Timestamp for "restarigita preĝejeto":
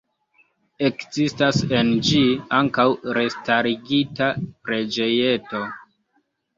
3.21-5.67